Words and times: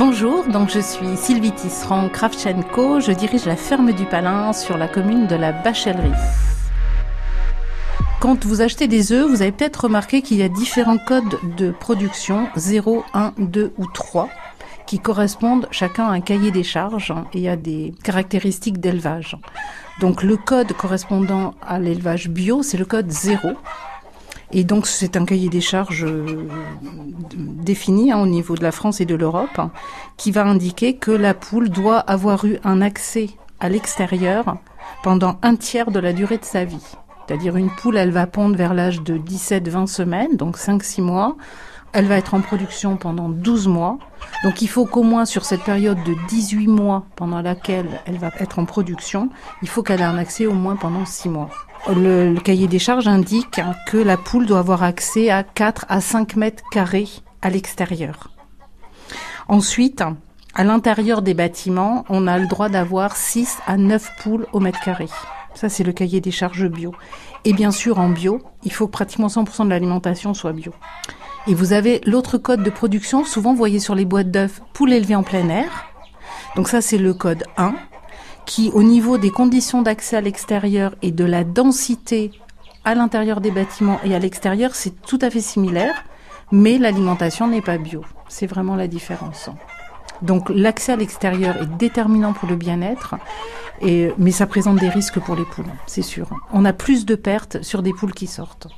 Bonjour, 0.00 0.46
donc 0.46 0.70
je 0.70 0.80
suis 0.80 1.14
Sylvie 1.14 1.52
Tisserand 1.52 2.08
Kravchenko, 2.08 3.00
je 3.00 3.12
dirige 3.12 3.44
la 3.44 3.54
ferme 3.54 3.92
du 3.92 4.06
Palin 4.06 4.54
sur 4.54 4.78
la 4.78 4.88
commune 4.88 5.26
de 5.26 5.36
la 5.36 5.52
Bachellerie. 5.52 6.10
Quand 8.18 8.46
vous 8.46 8.62
achetez 8.62 8.88
des 8.88 9.12
œufs, 9.12 9.28
vous 9.28 9.42
avez 9.42 9.52
peut-être 9.52 9.84
remarqué 9.84 10.22
qu'il 10.22 10.38
y 10.38 10.42
a 10.42 10.48
différents 10.48 10.96
codes 10.96 11.38
de 11.58 11.70
production, 11.70 12.48
0, 12.56 13.04
1, 13.12 13.34
2 13.36 13.74
ou 13.76 13.86
3, 13.92 14.30
qui 14.86 15.00
correspondent 15.00 15.68
chacun 15.70 16.06
à 16.06 16.12
un 16.12 16.22
cahier 16.22 16.50
des 16.50 16.64
charges 16.64 17.12
et 17.34 17.50
à 17.50 17.56
des 17.56 17.92
caractéristiques 18.02 18.80
d'élevage. 18.80 19.36
Donc 20.00 20.22
le 20.22 20.38
code 20.38 20.72
correspondant 20.72 21.52
à 21.60 21.78
l'élevage 21.78 22.30
bio, 22.30 22.62
c'est 22.62 22.78
le 22.78 22.86
code 22.86 23.10
0. 23.10 23.50
Et 24.52 24.64
donc 24.64 24.86
c'est 24.86 25.16
un 25.16 25.24
cahier 25.24 25.48
des 25.48 25.60
charges 25.60 26.04
euh, 26.04 26.48
défini 27.34 28.10
hein, 28.10 28.20
au 28.20 28.26
niveau 28.26 28.56
de 28.56 28.62
la 28.62 28.72
France 28.72 29.00
et 29.00 29.06
de 29.06 29.14
l'Europe 29.14 29.58
hein, 29.58 29.70
qui 30.16 30.32
va 30.32 30.44
indiquer 30.44 30.96
que 30.96 31.12
la 31.12 31.34
poule 31.34 31.68
doit 31.68 31.98
avoir 31.98 32.44
eu 32.44 32.58
un 32.64 32.82
accès 32.82 33.30
à 33.60 33.68
l'extérieur 33.68 34.56
pendant 35.02 35.38
un 35.42 35.54
tiers 35.54 35.90
de 35.90 36.00
la 36.00 36.12
durée 36.12 36.38
de 36.38 36.44
sa 36.44 36.64
vie. 36.64 36.96
C'est-à-dire 37.26 37.56
une 37.56 37.70
poule, 37.70 37.96
elle 37.96 38.10
va 38.10 38.26
pondre 38.26 38.56
vers 38.56 38.74
l'âge 38.74 39.02
de 39.02 39.16
17-20 39.16 39.86
semaines, 39.86 40.36
donc 40.36 40.56
5-6 40.56 41.00
mois. 41.00 41.36
Elle 41.92 42.06
va 42.06 42.16
être 42.16 42.34
en 42.34 42.40
production 42.40 42.96
pendant 42.96 43.28
12 43.28 43.66
mois. 43.66 43.98
Donc 44.44 44.62
il 44.62 44.68
faut 44.68 44.86
qu'au 44.86 45.02
moins 45.02 45.24
sur 45.24 45.44
cette 45.44 45.62
période 45.62 46.02
de 46.04 46.14
18 46.28 46.68
mois 46.68 47.04
pendant 47.16 47.42
laquelle 47.42 48.00
elle 48.06 48.18
va 48.18 48.30
être 48.38 48.58
en 48.58 48.64
production, 48.64 49.28
il 49.62 49.68
faut 49.68 49.82
qu'elle 49.82 50.00
ait 50.00 50.04
un 50.04 50.18
accès 50.18 50.46
au 50.46 50.52
moins 50.52 50.76
pendant 50.76 51.04
6 51.04 51.28
mois. 51.28 51.50
Le, 51.88 52.38
cahier 52.38 52.68
des 52.68 52.78
charges 52.78 53.08
indique 53.08 53.60
que 53.86 53.96
la 53.96 54.16
poule 54.16 54.46
doit 54.46 54.58
avoir 54.58 54.82
accès 54.82 55.30
à 55.30 55.42
4 55.42 55.86
à 55.88 56.00
5 56.00 56.36
mètres 56.36 56.62
carrés 56.70 57.08
à 57.42 57.50
l'extérieur. 57.50 58.30
Ensuite, 59.48 60.04
à 60.54 60.64
l'intérieur 60.64 61.22
des 61.22 61.34
bâtiments, 61.34 62.04
on 62.08 62.26
a 62.26 62.38
le 62.38 62.46
droit 62.46 62.68
d'avoir 62.68 63.16
6 63.16 63.58
à 63.66 63.76
9 63.76 64.12
poules 64.22 64.46
au 64.52 64.60
mètre 64.60 64.80
carré. 64.80 65.08
Ça, 65.54 65.68
c'est 65.68 65.84
le 65.84 65.92
cahier 65.92 66.20
des 66.20 66.30
charges 66.30 66.68
bio. 66.68 66.94
Et 67.44 67.52
bien 67.52 67.70
sûr, 67.70 67.98
en 67.98 68.08
bio, 68.08 68.40
il 68.62 68.72
faut 68.72 68.86
que 68.86 68.92
pratiquement 68.92 69.26
100% 69.26 69.64
de 69.64 69.70
l'alimentation 69.70 70.34
soit 70.34 70.52
bio. 70.52 70.72
Et 71.46 71.54
vous 71.54 71.72
avez 71.72 72.00
l'autre 72.04 72.38
code 72.38 72.62
de 72.62 72.70
production, 72.70 73.24
souvent 73.24 73.52
vous 73.52 73.58
voyez 73.58 73.80
sur 73.80 73.94
les 73.94 74.04
boîtes 74.04 74.30
d'œufs, 74.30 74.60
poule 74.72 74.92
élevée 74.92 75.16
en 75.16 75.22
plein 75.22 75.48
air. 75.48 75.86
Donc 76.56 76.68
ça, 76.68 76.80
c'est 76.80 76.98
le 76.98 77.14
code 77.14 77.44
1, 77.56 77.74
qui 78.44 78.70
au 78.74 78.82
niveau 78.82 79.18
des 79.18 79.30
conditions 79.30 79.82
d'accès 79.82 80.16
à 80.16 80.20
l'extérieur 80.20 80.94
et 81.02 81.12
de 81.12 81.24
la 81.24 81.44
densité 81.44 82.32
à 82.84 82.94
l'intérieur 82.94 83.40
des 83.40 83.50
bâtiments 83.50 84.00
et 84.04 84.14
à 84.14 84.18
l'extérieur, 84.18 84.74
c'est 84.74 85.00
tout 85.02 85.18
à 85.22 85.30
fait 85.30 85.40
similaire, 85.40 86.04
mais 86.52 86.78
l'alimentation 86.78 87.46
n'est 87.46 87.62
pas 87.62 87.78
bio. 87.78 88.02
C'est 88.28 88.46
vraiment 88.46 88.76
la 88.76 88.86
différence. 88.86 89.50
Donc 90.22 90.50
l'accès 90.50 90.92
à 90.92 90.96
l'extérieur 90.96 91.56
est 91.56 91.76
déterminant 91.78 92.32
pour 92.32 92.48
le 92.48 92.56
bien-être, 92.56 93.16
mais 93.82 94.30
ça 94.30 94.46
présente 94.46 94.76
des 94.76 94.88
risques 94.88 95.20
pour 95.20 95.36
les 95.36 95.44
poules, 95.44 95.64
c'est 95.86 96.02
sûr. 96.02 96.28
On 96.52 96.64
a 96.64 96.72
plus 96.72 97.06
de 97.06 97.14
pertes 97.14 97.62
sur 97.62 97.82
des 97.82 97.92
poules 97.92 98.12
qui 98.12 98.26
sortent. 98.26 98.68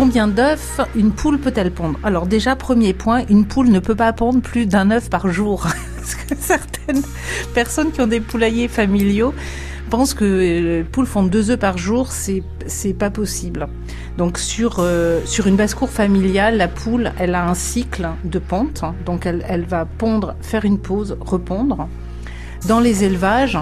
Combien 0.00 0.28
d'œufs 0.28 0.80
une 0.96 1.12
poule 1.12 1.38
peut-elle 1.38 1.70
pondre? 1.70 1.98
Alors 2.02 2.26
déjà, 2.26 2.56
premier 2.56 2.94
point, 2.94 3.22
une 3.28 3.44
poule 3.44 3.68
ne 3.68 3.80
peut 3.80 3.94
pas 3.94 4.14
pondre 4.14 4.40
plus 4.40 4.64
d'un 4.64 4.90
œuf 4.90 5.10
par 5.10 5.28
jour. 5.28 5.66
Certaines 6.40 7.02
personnes 7.52 7.92
qui 7.92 8.00
ont 8.00 8.06
des 8.06 8.20
poulaillers 8.20 8.68
familiaux 8.68 9.34
pensent 9.90 10.14
que 10.14 10.24
les 10.24 10.84
poules 10.84 11.04
font 11.04 11.22
deux 11.22 11.50
œufs 11.50 11.58
par 11.58 11.76
jour, 11.76 12.12
c'est 12.12 12.42
c'est 12.66 12.94
pas 12.94 13.10
possible. 13.10 13.68
Donc 14.16 14.38
sur 14.38 14.76
euh, 14.78 15.20
sur 15.26 15.46
une 15.46 15.56
basse-cour 15.56 15.90
familiale, 15.90 16.56
la 16.56 16.68
poule, 16.68 17.12
elle 17.18 17.34
a 17.34 17.46
un 17.46 17.54
cycle 17.54 18.08
de 18.24 18.38
ponte, 18.38 18.82
donc 19.04 19.26
elle, 19.26 19.44
elle 19.50 19.66
va 19.66 19.84
pondre, 19.84 20.34
faire 20.40 20.64
une 20.64 20.78
pause, 20.78 21.18
repondre. 21.20 21.88
Dans 22.66 22.80
les 22.80 23.04
élevages, 23.04 23.58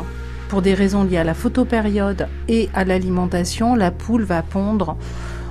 pour 0.49 0.63
des 0.63 0.75
raisons 0.75 1.03
liées 1.03 1.19
à 1.19 1.25
la 1.25 1.35
photopériode 1.35 2.29
et 2.47 2.69
à 2.75 2.85
l'alimentation, 2.85 3.75
la 3.75 3.91
poule 3.91 4.23
va 4.23 4.43
pondre 4.43 4.97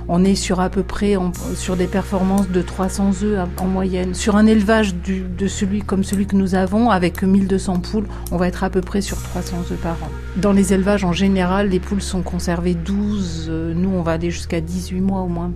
on 0.08 0.24
est 0.24 0.34
sur 0.34 0.60
à 0.60 0.70
peu 0.70 0.82
près 0.82 1.16
sur 1.54 1.76
des 1.76 1.86
performances 1.86 2.48
de 2.48 2.62
300 2.62 3.22
œufs 3.22 3.46
en 3.58 3.66
moyenne. 3.66 4.14
Sur 4.14 4.36
un 4.36 4.46
élevage 4.46 4.94
de 4.94 5.46
celui 5.46 5.82
comme 5.82 6.02
celui 6.02 6.26
que 6.26 6.34
nous 6.34 6.54
avons, 6.54 6.90
avec 6.90 7.22
1200 7.22 7.80
poules, 7.80 8.06
on 8.30 8.36
va 8.36 8.48
être 8.48 8.64
à 8.64 8.70
peu 8.70 8.80
près 8.80 9.00
sur 9.00 9.22
300 9.22 9.56
œufs 9.70 9.78
par 9.78 9.92
an. 10.02 10.10
Dans 10.36 10.52
les 10.52 10.72
élevages 10.72 11.04
en 11.04 11.12
général, 11.12 11.68
les 11.68 11.80
poules 11.80 12.02
sont 12.02 12.22
conservées 12.22 12.74
12, 12.74 13.46
euh, 13.48 13.74
nous 13.74 13.90
on 13.90 14.02
va 14.02 14.12
aller 14.12 14.30
jusqu'à 14.30 14.60
18 14.60 15.00
mois 15.00 15.20
au 15.20 15.28
moins 15.28 15.52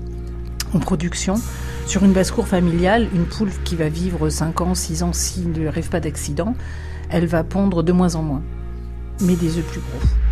en 0.74 0.78
production. 0.78 1.34
Sur 1.86 2.04
une 2.04 2.12
basse-cour 2.12 2.46
familiale, 2.46 3.08
une 3.14 3.24
poule 3.24 3.50
qui 3.64 3.74
va 3.74 3.88
vivre 3.88 4.28
5 4.28 4.60
ans, 4.60 4.74
6 4.74 5.02
ans 5.02 5.12
s'il 5.12 5.50
ne 5.50 5.66
rêve 5.66 5.88
pas 5.88 6.00
d'accident, 6.00 6.54
elle 7.10 7.26
va 7.26 7.42
pondre 7.42 7.82
de 7.82 7.92
moins 7.92 8.14
en 8.14 8.22
moins, 8.22 8.42
mais 9.20 9.34
des 9.34 9.58
œufs 9.58 9.64
plus 9.64 9.80
gros. 9.80 10.31